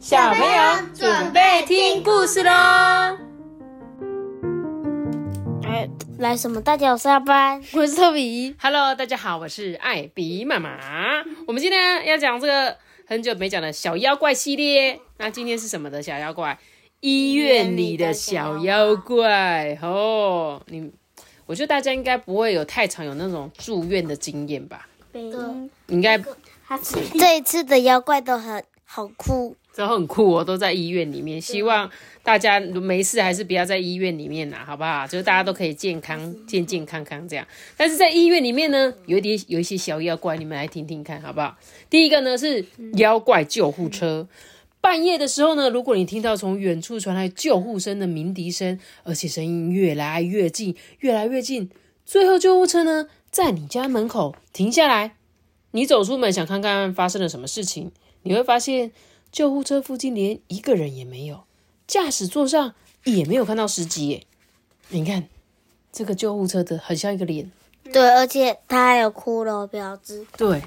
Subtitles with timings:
[0.00, 2.50] 小朋友准备听故事喽！
[5.62, 7.62] 哎，来什么大脚下班？
[7.74, 8.56] 我是特比。
[8.58, 10.78] Hello，大家好，我是艾比妈妈。
[11.46, 14.98] 我们今天要讲这个很久没讲的小妖怪系列。
[15.18, 16.58] 那今天是什么的小妖怪？
[17.00, 20.62] 医院里的小妖怪哦。
[20.68, 20.90] 你，
[21.44, 24.88] 我觉得大家应该不会有太常有那种住院的经验吧？
[25.88, 26.18] 应该
[27.18, 31.40] 这一次的妖怪都很好酷，都很酷哦，都在医院里面。
[31.40, 31.90] 希望
[32.22, 35.06] 大家没事还是不要在医院里面啦，好不好？
[35.06, 37.46] 就是大家都可以健康、健健康康这样。
[37.76, 41.56] 但是在医院里面呢，有一点有一些小妖怪，你们来听听看，好不好？
[41.88, 42.64] 第一个呢是
[42.96, 44.28] 妖怪救护车。
[44.82, 51.68] 半夜的时候呢，如果你听到从远处传来救护声的鸣笛声，而且声音越来越近，越来越近，
[52.06, 55.16] 最后救护车呢在你家门口停下来。
[55.72, 58.90] 你走出门想看看发生了什么事情，你会发现
[59.32, 61.44] 救护车附近连一个人也没有，
[61.86, 64.24] 驾驶座上也没有看到司机耶。
[64.88, 65.28] 你看
[65.92, 67.50] 这个救护车的很像一个脸，
[67.92, 70.26] 对，而且它还有骷髅标志。
[70.36, 70.62] 对，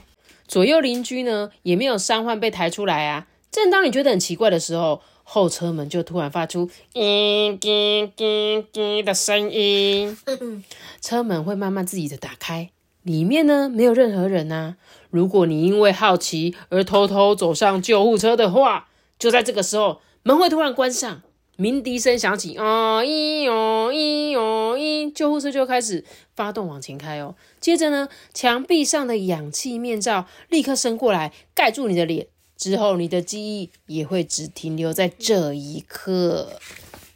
[0.47, 3.27] 左右邻居呢也没有伤患被抬出来啊。
[3.51, 10.17] 正当你觉得很奇怪的时候，后车门就突然发出“叮叮叮叮”的声音，
[11.01, 12.71] 车门会慢慢自己的打开，
[13.03, 14.75] 里面呢没有任何人啊。
[15.09, 18.87] 如果你因为好奇而偷偷走上救护车的话，
[19.19, 21.21] 就在这个时候，门会突然关上，
[21.55, 26.03] 鸣笛声响起，哦咦哦咦哦咦，救护车就开始
[26.35, 27.35] 发动往前开哦。
[27.59, 32.25] 接着呢，墙壁上的氧气面罩立刻伸过来盖住你的脸，
[32.57, 36.53] 之后你的记忆也会只停留在这一刻。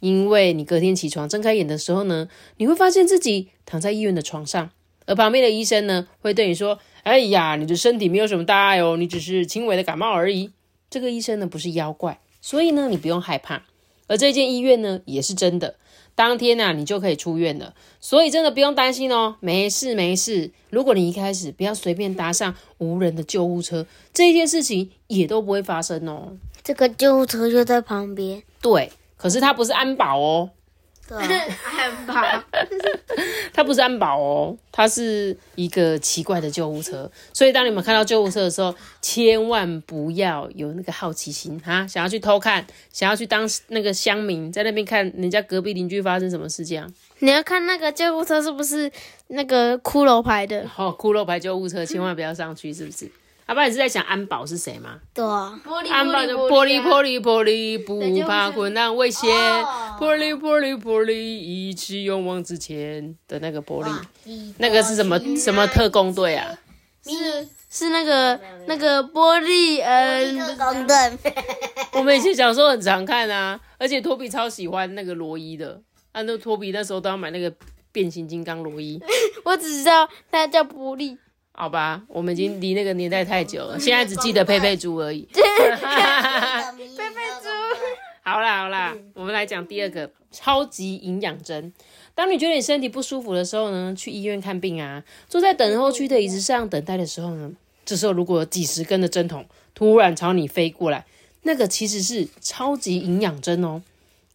[0.00, 4.70] 因为你隔天起床睁开眼的时候呢，你会发现自己躺在医院的床上，
[5.08, 10.50] 而旁边的医生呢会对你说：“哎呀，你的身体没有什么大碍哦，你只是轻微的感冒而已。”
[10.90, 13.64] 这个医生呢不是妖怪，所以呢你不用害怕。
[14.06, 15.76] 而这间医院呢也是真的，
[16.14, 20.50] 当天呐、你就可以出院了，所以真的不用担心哦，没事没事。
[20.70, 26.36] 如果你一开始不要随便搭上无人的救护车，这件事情也都不会发生哦。
[26.62, 28.42] 这个救护车就在旁边。
[28.60, 30.50] 对，可是它不是安保哦，
[31.08, 31.18] 对，
[31.64, 32.44] 很棒。
[33.52, 37.10] 它不是安保哦，它是一个奇怪的救护车。
[37.32, 46.92] 所以当你们看到救护车的时候，千万不要有那个好奇心哈，想要去偷看，想要去当那个乡民，在那边看人家隔壁邻居发生什么事这样。
[47.20, 48.90] 你要看那个救护车是不是
[49.28, 50.64] 那个骷髅牌的？
[50.76, 53.10] 哦，骷髅牌救护车千万不要上去，是不是？
[53.46, 55.00] 阿爸你是在想安保是谁吗？
[55.14, 55.58] 对啊，
[55.90, 59.26] 安保就玻璃玻璃玻璃，不怕困难危险，
[59.98, 66.56] 玻璃玻璃玻璃，一起勇往直前的那个玻璃，那个是什么什么特工队啊？
[67.04, 70.96] 是是那个那个玻璃嗯，特工队。
[71.94, 75.80] 我们以前小时候很常看啊，而且托比超喜欢那个罗伊的，
[76.12, 77.52] 按照托比那时候都要买那个
[77.92, 79.00] 变形金刚罗伊。
[79.44, 81.16] 我只知道他叫玻璃。
[81.52, 85.26] 好吧，我们已经离那个年代太久了，现在只记得佩佩猪而已。
[85.34, 85.76] 佩佩
[87.42, 87.48] 猪。
[88.22, 91.70] 好啦好啦，我我们来讲第二个超级营养针。
[92.14, 97.52] 当你觉得你身体不舒服的时候呢，去医院看病啊，坐在等候区的椅子上等待的时候呢，
[97.84, 99.44] 这时候如果有几十根的针筒
[99.74, 101.04] 突然朝你飞过来，
[101.42, 103.82] 那个其实是超级营养针哦。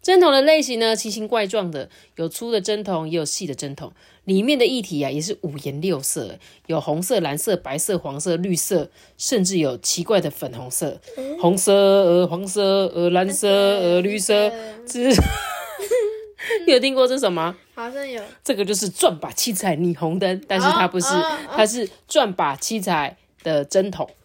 [0.03, 3.91] 针筒的类型呢，奇形怪状的，有粗的针筒，也有细的针筒。
[4.25, 6.37] 里面的液体啊，也是五颜六色，
[6.67, 10.99] 有红色、蓝色、白色、黄色、绿色，甚至有奇怪的粉红色，
[11.39, 12.61] 红色、呃黄色、
[12.93, 14.51] 呃蓝色、呃绿色。
[14.85, 15.09] 这
[16.67, 17.55] 你有听过这什么？
[17.73, 18.21] 好像有。
[18.43, 21.07] 这个就是转把七彩霓虹灯，但是它不是，
[21.49, 24.09] 它是转把七彩的针筒。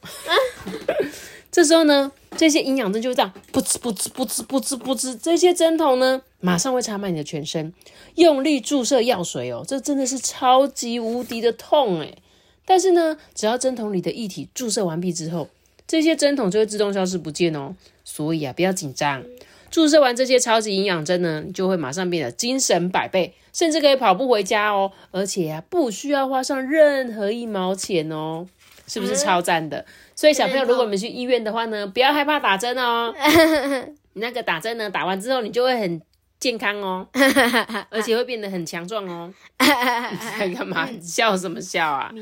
[1.59, 7.75] 这时候呢，这些营养针就这样噗呲噗呲噗呲噗呲噗呲，这些针筒呢，马上会插满你的全身，
[8.15, 12.17] 用力注射药水哦，这真的是超级无敌的痛诶。
[12.65, 15.49] 但是呢，只要针筒里的液体注射完毕之后，
[15.89, 17.75] 这些针筒就会自动消失不见哦。
[18.05, 19.25] 所以啊，不要紧张。
[19.69, 24.93] 注射完这些超级营养针呢，你就会马上变得精神百倍，甚至可以跑步回家哦。
[25.11, 28.47] 而且啊，不需要花上任何一毛钱哦，
[28.87, 29.85] 是不是超赞的？
[30.19, 33.15] 所以小朋友，如果你们去医院的话呢，不要害怕打针哦。
[34.15, 36.03] 你那个打针呢，打完之后你就会很
[36.41, 37.07] 健康哦，
[37.89, 39.33] 而且会变得很强壮哦。
[39.61, 40.87] 你在干嘛？
[40.87, 42.13] 你笑什么笑啊？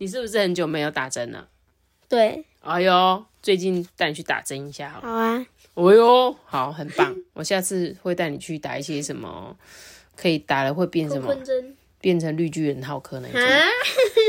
[0.00, 1.46] 你是不是很久没有打针了？
[2.08, 5.08] 对，哎呦，最近带你去打针一下好了。
[5.08, 5.46] 好啊。
[5.74, 7.14] 哦哟，好，很棒！
[7.34, 9.56] 我下次会带你去打一些什么，
[10.16, 13.64] 可以打了会变什么，针变成绿巨人浩克那种啊！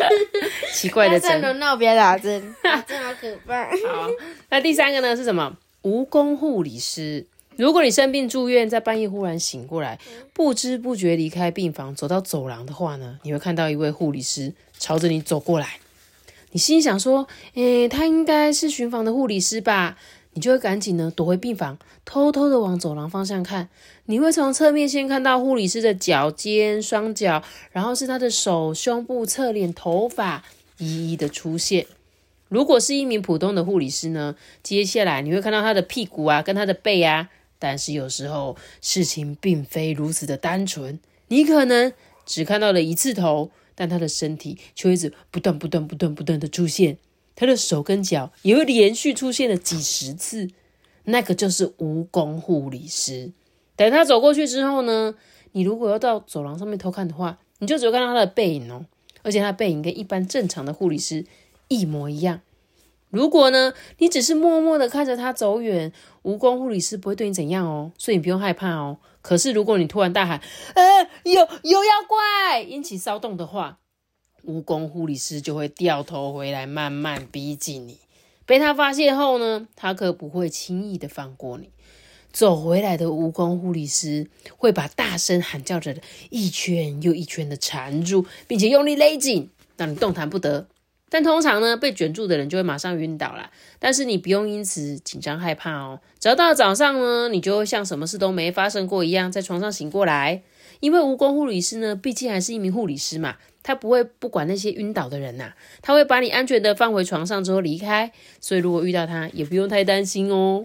[0.74, 1.42] 奇怪的针。
[1.42, 3.66] 轮到别打针， 打针好可怕。
[3.66, 4.10] 好，
[4.50, 5.58] 那第三个呢是什么？
[5.84, 7.26] 蜈蚣护理师。
[7.58, 10.00] 如果你生病住院，在半夜忽然醒过来，
[10.32, 15.80] 不知不觉离开病房，走到走廊的话呢，你会看到一位护理师朝着你走过来。
[16.52, 19.98] 你心想说：“诶，他应该是巡房的护理师吧？”
[20.36, 23.70] 你就会赶紧呢躲回病房，偷偷的往走廊方向看。
[24.06, 27.42] 你会从侧面先看到护理师的脚尖、双脚，
[27.72, 30.44] 然后是他的手、胸部、侧脸、头发
[30.78, 31.88] 一一的出现。
[32.50, 37.30] 如果是一名普通的护理师呢，接下来你会看到他的屁股啊，跟他的背啊。
[37.58, 41.00] 但是有时候事情并非如此的单纯，
[41.30, 41.94] 你可能
[42.26, 46.98] 只看到了一次头，但他的身体却一直不断、不断、不断、不断的出现，
[47.36, 50.50] 他的手跟脚也会连续出现了几十次，
[51.04, 53.32] 那个就是蜈蚣护理师。
[53.76, 55.16] 等他走过去之后呢，
[55.52, 58.86] 你如果要到走廊上面偷看的话，你就只会看到他的背影哦，
[59.22, 61.26] 而且他的背影跟一般正常的护理师
[61.68, 62.42] 一模一样。
[63.10, 65.94] 如果呢，你只是默默的看着他走远，
[66.24, 68.98] 蜈蚣护理师不会对你怎样哦，所以你不用害怕哦。
[69.22, 70.42] 可是如果你突然大喊
[70.76, 73.80] “呃，有有妖怪”，引起骚动的话，
[74.46, 77.98] 蜈蚣护理师就会掉头回来，慢慢逼近你。
[78.46, 81.70] 被他发现后呢，他可不会轻易的放过你。
[82.32, 84.28] 走回来的蜈蚣护理师
[84.58, 85.96] 会把大声喊叫着
[86.30, 90.68] 一圈又一圈的缠住，并且用力勒紧，让你动弹不得。
[91.08, 93.52] 但通常呢，被卷住的人就会马上晕倒了。
[93.80, 96.02] 但是你不用因此紧张害怕哦。
[96.20, 100.44] 只要到早上呢，你就会像什么事都没发生过一样，在床上醒过来。
[100.82, 105.52] 因为蜈蚣护理师呢，毕竟还是一名护理师嘛，他不会不管那些晕倒的人呐，
[105.82, 108.12] 他会把你安全的放回床上之后离开。
[108.40, 110.64] 所以如果遇到他，也不用太担心哦。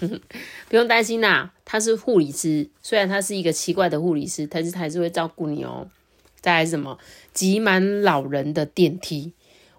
[0.68, 5.88] 不用担心啦，他是护理师，虽然他是一个奇怪的护理师，但是他还是会照顾你哦。
[6.42, 6.98] 再来什么？
[7.32, 9.32] 挤满老人的电梯。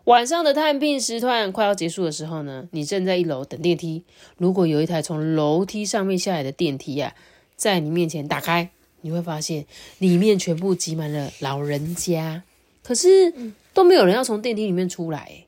[0.06, 4.04] 晚上的探病时段快要结束的时候呢，你正在一楼等电梯。
[4.38, 7.14] 如果有一台从楼梯上面下来的电梯呀，
[7.56, 8.72] 在你面前打开，
[9.02, 9.66] 你会发现
[10.00, 12.44] 里面全部挤满了老人家，
[12.84, 13.34] 可是
[13.74, 15.46] 都没有人要从电梯里面出来。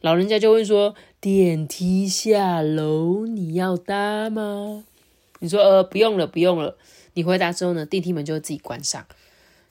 [0.00, 4.84] 老人家就问说：“电梯下楼你要搭吗？”
[5.38, 6.76] 你说：“呃，不用了，不用了。”
[7.14, 9.06] 你回答之后呢，电梯门就会自己关上。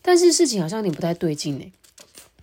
[0.02, 1.72] 但是事情好像有点不太对劲呢。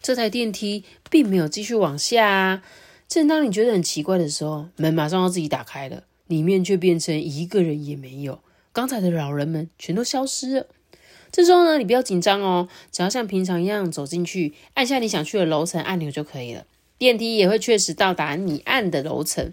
[0.02, 2.62] 这台电梯并没有继续往下啊！
[3.08, 8.40] 正当你觉得很奇怪的时候，门马上要自己打开了，里面却变成一个人也没有，
[8.72, 10.66] 刚才的老人们全都消失了。
[11.30, 16.64] 这时候呢，你不要紧张哦，只要像平常一样走进去，按下你想去的楼层按钮就可以了，
[16.98, 19.52] 电梯也会确实到达你按的楼层。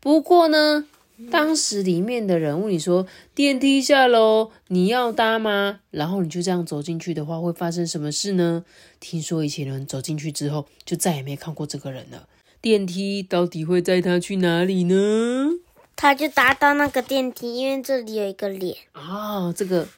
[0.00, 0.86] 不过呢，
[1.30, 8.64] 当时里面的人问你说：“电梯下楼，你要搭吗？”然后你就这样走进去的话，会发生什么事呢？
[9.00, 12.28] 听说以前人走进去之后，就再也没看过这个人了。
[12.60, 15.50] 电梯到底会载他去哪里呢？
[15.94, 19.54] 他就搭到那个电梯，因为这里有一个脸哦。
[19.56, 19.88] 这个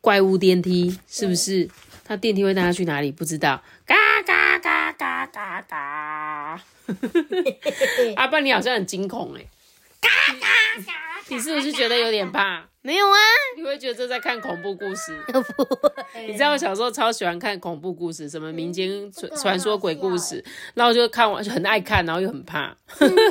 [0.00, 1.68] 怪物电梯是不是？
[2.04, 3.12] 他电梯会带他去哪里？
[3.12, 3.62] 不知道。
[3.86, 3.94] 嘎
[4.26, 6.60] 嘎嘎嘎嘎嘎。
[8.16, 9.46] 阿爸， 你好像很惊恐哎。
[10.00, 10.46] 嘎嘎
[10.86, 10.92] 嘎！
[11.28, 12.64] 你是不是觉得有点怕？
[12.82, 13.16] 没有啊，
[13.56, 15.16] 你会觉得这在看恐怖故事？
[15.28, 16.26] 不会。
[16.26, 20.42] 你知道我小时候超喜欢看恐怖故事，什么民间传传说鬼故事，
[20.74, 22.74] 然后就看完就很爱看，然后又很怕。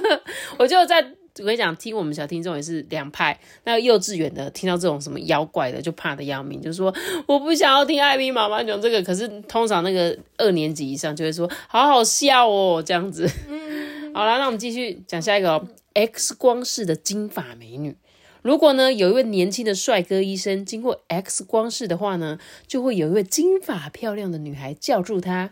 [0.57, 1.01] 我就在
[1.39, 3.39] 我跟你讲，听我们小听众也是两派。
[3.63, 6.93] 那个幼稚园的听到这种什么妖怪的，就怕的要命，就说
[7.27, 9.01] 我不想要听艾米妈妈讲这个。
[9.03, 13.29] 可是通常那个二年级以上就会说好好笑哦，这样子。
[14.13, 15.67] 好啦，那我们继续讲下一个哦。
[15.95, 17.97] X 光式的金发美女，
[18.41, 25.51] 如果呢有一位年轻的帅哥医生经过 X 光室的话呢，就会有一位金发漂亮的女孩叫住他：“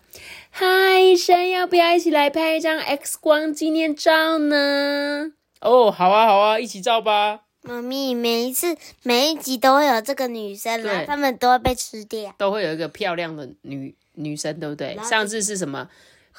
[0.52, 7.42] 嗨，医生，要不要一起来拍一张 X 光纪念照呢？”哦，好啊，好啊，一起照吧。
[7.64, 14.98] 妈咪，每一次每一集都会有这个女生来，他们都会被吃掉，都会有一个漂亮的女女生，对不对？
[15.04, 15.90] 上次是什么？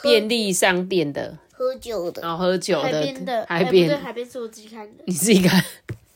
[0.01, 1.39] 便利商店的。
[1.53, 5.03] 喝酒的，然后喝酒的，海边的，海边，海边是我自己看的。
[5.07, 5.61] 你自己看，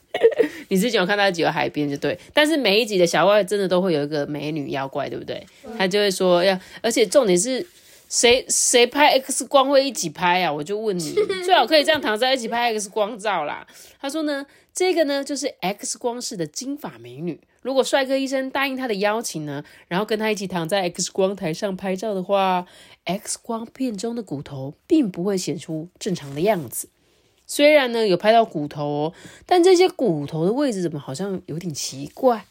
[0.68, 2.16] 你自己有看到几个海边就对。
[2.32, 5.44] 但是每一集的小怪真的都会有一个美女妖怪，对不对？
[5.76, 7.66] 他就会说要，而且重点是
[8.12, 10.52] 谁谁拍 X 光会一起拍啊？
[10.52, 13.66] 我就问你， 最好可以这样躺在一起拍 X 光照啦。
[13.98, 17.40] 他说呢，这个呢就是 X 光式的金发美女。
[17.62, 22.66] 如果帅哥医生答应他的邀请呢，然后跟他一起躺在 X 光台上拍照的话
[23.04, 26.90] ，X 光片中的骨头并不会显出正常的样子。
[27.46, 29.12] 虽然呢有拍到骨头哦，
[29.46, 32.44] 但这些骨头的位置怎么好像有点奇怪？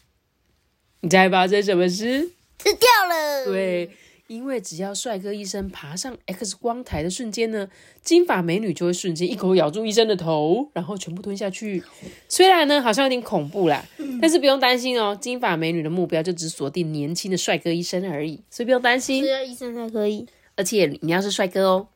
[1.02, 2.30] 你猜发生什么事？
[2.58, 3.44] 吃掉了。
[3.44, 3.90] 对，
[4.28, 7.68] 因为只要帅哥医生爬上 X 光台的瞬间呢，
[8.02, 11.82] 金发美女就会瞬间一口咬住医生的头，然后全部吞下去。
[12.28, 13.84] 虽然呢好像有点恐怖啦，
[14.20, 19.28] 但是不用担心哦，金发美女的目标就只锁定年轻的帅哥医生而已，所以不用担心只。
[19.28, 20.26] 要医生才可以。
[20.56, 21.88] 而且你要是帅哥哦，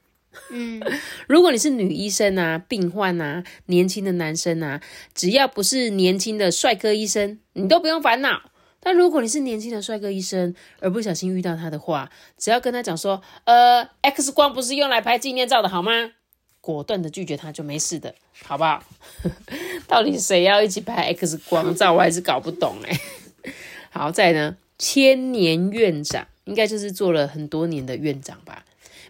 [0.50, 0.82] 嗯，
[1.28, 4.80] 如果你是女医生啊、病患啊、年轻的男生啊，
[5.14, 8.42] 只要不是年轻的帅哥医生，你都不用烦恼。
[8.86, 16.12] 但如果你是年轻的帅哥医生，而不小心遇到他的话，只要跟他讲说，呃，X 光不是用来拍纪念照的好吗？
[16.60, 18.14] 果断的拒绝他就没事的，
[18.44, 18.84] 好不好？
[19.88, 23.00] 到底谁要一起拍 X 光照，我还是搞不懂哎、
[23.90, 28.64] 好，再来呢，千年院长应该就是做了很多年的院长吧。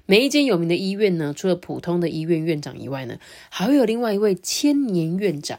[0.07, 3.19] 每一间有名的医院呢，除了普通的医院院长以外呢，
[3.51, 5.59] 还会有另外一位千年院长。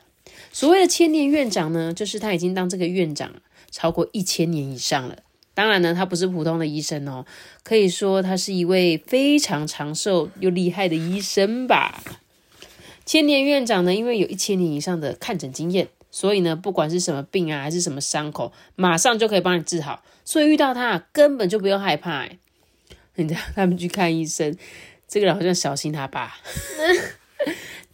[0.52, 3.32] 所谓的千年院长呢，就是他已经当这个院长
[3.72, 5.18] 超过一千年以上了。
[5.54, 7.26] 当然呢，他不是普通的医生哦，
[7.64, 12.04] 可以说他是一位非常长寿又厉害的医生吧。
[13.06, 20.04] 千年院长呢，因为有一千年以上的看诊经验，所以呢，不管是什么病啊，还是什么伤口，马上就可以帮你治好。
[20.24, 22.38] 所以遇到他根本就不用害怕、欸。
[23.16, 24.56] 你知道他们去看医生，
[25.08, 26.36] 这个人好像小心他爸。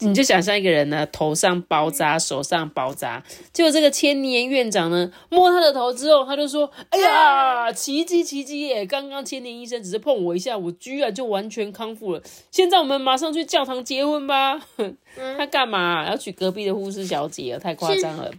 [0.03, 8.86] 你就想象一个人呢，头上包扎，手上包扎，结果这个千年院长呢，摸他的头之后，他就说：“哎呀，奇迹奇迹耶！
[8.86, 12.22] 刚刚千年医生只是碰我一下，我居然就完全康复了。
[12.51, 14.60] 现在我们马上去教堂结婚吧。
[15.38, 17.57] ”他干嘛、要娶隔壁的护士小姐？
[17.60, 18.31] 太夸张了。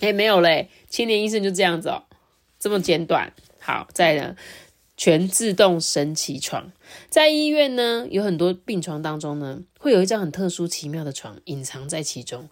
[0.00, 2.02] 哎、没有嘞，千年医生就这样子哦，
[2.58, 3.32] 这么简短。
[3.60, 4.36] 好，再来呢，
[5.04, 6.70] 全自动神奇床，
[7.10, 12.48] 在医院呢，有很多病床当中呢，会有一张很特殊奇妙的床隐藏在其中。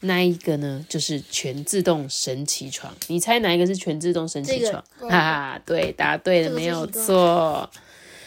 [0.00, 2.92] 那一个呢，就是全自动神奇床。
[3.06, 4.84] 你猜哪一个是全自动神奇这个床？
[5.02, 7.70] 嗯哈哈，对，答对了，没有错。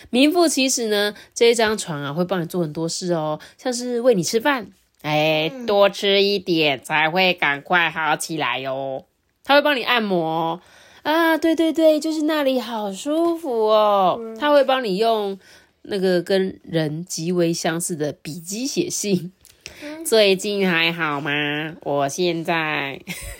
[0.09, 9.03] 名副其实呢，这一张床啊，会帮你做很多事哦，像是喂你吃饭，哎，多吃一点才会赶快好起来哟。
[9.43, 10.61] 它会帮你按摩
[11.05, 14.19] 啊，对对对，就是那里好舒服哦。
[14.39, 15.37] 他会帮你用
[15.83, 19.31] 那个跟人极为相似的笔记写信。
[20.03, 21.31] 最近还好吗？
[21.83, 22.99] 我现在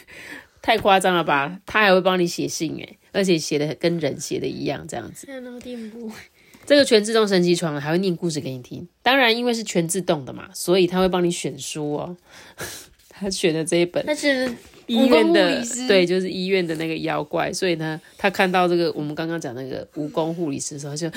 [0.62, 1.60] 太夸张了吧？
[1.66, 5.26] 他还会帮你写信诶，而且写的跟人写的一样，这样子。
[5.26, 6.12] 看到进步。
[6.68, 12.16] 这个全自动神奇床还会念故事给你听，当然因为是全自动的嘛，所以他会帮你选书哦。
[13.10, 14.54] 他选的这一本那是
[14.88, 21.10] 医院的对，就是医院的那个妖怪，所以呢，他看到这个我们刚刚讲那个蜈蚣护理师的时候，他就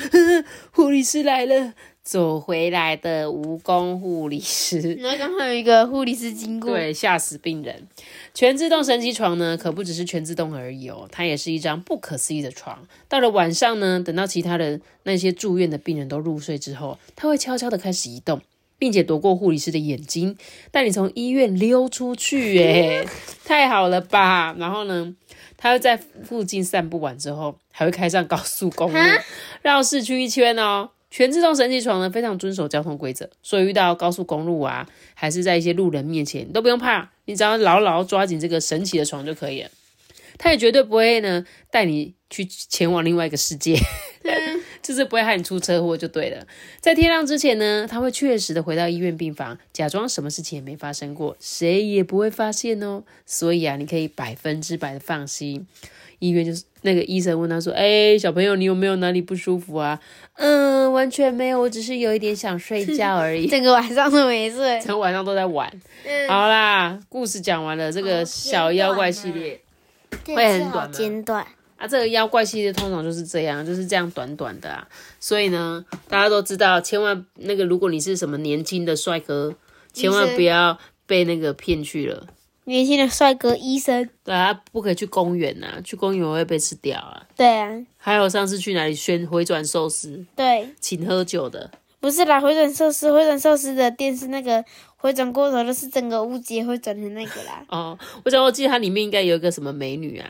[0.71, 4.95] 护理师来了，走回来的蜈蚣护理师。
[4.95, 7.87] 然后刚好有一个护理师经过，对，吓死病人。
[8.35, 12.87] 全自动神奇床呢，可不只是全自动而已哦，它也是一张不可思议的床。
[13.09, 18.41] 到了晚上呢，等到其他的那些住院的病人都入睡之后，它会悄悄的开始移动，
[18.79, 20.37] 并且躲过护理师的眼睛，
[20.71, 23.07] 带你从医院溜出去，耶，
[23.45, 24.55] 太好了吧？
[24.59, 25.15] 然后呢，
[25.57, 28.99] 他会在附近散步完之后，还会开上高速公路，
[29.63, 30.91] 绕市区一圈哦。
[31.11, 39.71] 全自动神奇床呢，非常遵守交通规则，所以遇到高速公路啊，还是在一些路人面前，你都不用怕，你只要牢牢抓紧这个神奇的床就可以了。
[40.37, 43.75] 它也绝对不会呢带你去前往另外一个世界，
[44.89, 46.47] 就是不会害你出车祸就对了。
[46.81, 53.03] 在天亮之前呢，他会确实的回到医院病房，假装什么事情也没发生过，谁也不会发现哦。
[53.27, 55.67] 所以啊，你可以百分之百的放心。
[56.21, 60.01] 医院就是那个医生问他说：“哎、小朋友，你有没有哪里不舒服啊？”
[60.37, 63.47] 嗯，完全没有，我只是有一点想睡觉而已。
[63.51, 64.79] 整个晚上都没睡。
[64.81, 65.71] 整个晚上都在玩。
[66.07, 69.61] 嗯好啦，故事讲完了，这个小妖怪系列
[70.25, 71.47] 会很短吗简短。
[71.79, 74.87] 啊，这个妖怪系列通常就是这样，就是这样短短的啊。
[75.19, 79.55] 所以呢，大家都知道，千万那个，如果你是什么年轻的帅哥，
[79.93, 82.27] 千万不要被那个骗去了。
[82.65, 87.23] 年轻的帅哥医生，对啊，不可以去公园呐、去公园会被吃掉啊。
[87.35, 94.63] 对啊，还有上次去哪里宣回转寿司，对，请喝酒的，不是啦，回转寿司，回转寿司的店是那个
[94.97, 100.29] 回转过头的，是整个屋节会转成那个啦，哦，我想我记得它里面应该有一个什么美女啊，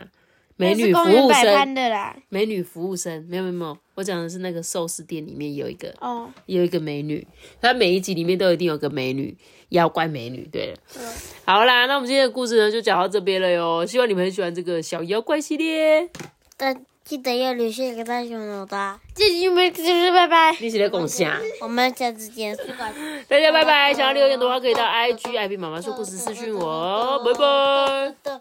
[0.58, 2.16] 美女服务生，的啦。
[2.28, 7.26] 美女服务生，没有没有没有，我讲的是那个寿司店里面有一个哦，有一个美女，
[7.62, 9.36] 她每一集里面都一定有个美女，
[9.68, 10.48] 妖怪美女。
[10.50, 10.76] 对了，
[11.44, 16.10] 好啦，那我们今天的故事呢就讲到这边了哟，希望你们很喜欢这个小妖怪系列。
[16.56, 19.00] 但记得要留下一个大熊脑的。
[19.14, 20.56] 这集没就是拜拜。
[20.60, 22.56] 你是在共享，我们下次见，
[23.28, 23.94] 大家拜拜。
[23.94, 28.40] 想要留言的话，可以到 IG 艾比妈妈说故事私讯我哦，拜拜。